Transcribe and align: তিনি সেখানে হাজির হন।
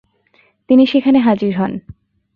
তিনি 0.69 0.83
সেখানে 0.87 1.19
হাজির 1.19 1.51
হন। 1.57 1.71